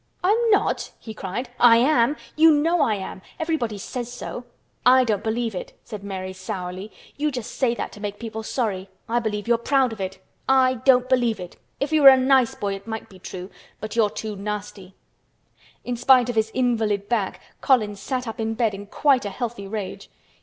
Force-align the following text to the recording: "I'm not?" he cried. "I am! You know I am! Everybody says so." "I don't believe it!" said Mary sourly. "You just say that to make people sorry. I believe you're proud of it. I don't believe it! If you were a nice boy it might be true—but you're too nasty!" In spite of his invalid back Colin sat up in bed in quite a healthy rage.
"I'm 0.23 0.49
not?" 0.49 0.89
he 0.97 1.13
cried. 1.13 1.49
"I 1.59 1.77
am! 1.77 2.17
You 2.35 2.51
know 2.51 2.81
I 2.81 2.95
am! 2.95 3.21
Everybody 3.39 3.77
says 3.77 4.11
so." 4.11 4.45
"I 4.83 5.03
don't 5.03 5.23
believe 5.23 5.53
it!" 5.53 5.77
said 5.83 6.03
Mary 6.03 6.33
sourly. 6.33 6.91
"You 7.17 7.29
just 7.29 7.51
say 7.53 7.75
that 7.75 7.91
to 7.91 7.99
make 7.99 8.17
people 8.17 8.41
sorry. 8.41 8.89
I 9.07 9.19
believe 9.19 9.47
you're 9.47 9.59
proud 9.59 9.93
of 9.93 10.01
it. 10.01 10.17
I 10.49 10.79
don't 10.85 11.07
believe 11.07 11.39
it! 11.39 11.55
If 11.79 11.91
you 11.91 12.01
were 12.01 12.09
a 12.09 12.17
nice 12.17 12.55
boy 12.55 12.73
it 12.73 12.87
might 12.87 13.09
be 13.09 13.19
true—but 13.19 13.95
you're 13.95 14.09
too 14.09 14.35
nasty!" 14.35 14.95
In 15.85 15.95
spite 15.95 16.29
of 16.29 16.35
his 16.35 16.49
invalid 16.51 17.07
back 17.07 17.39
Colin 17.61 17.95
sat 17.95 18.27
up 18.27 18.39
in 18.39 18.55
bed 18.55 18.73
in 18.73 18.87
quite 18.87 19.23
a 19.25 19.29
healthy 19.29 19.67
rage. 19.67 20.09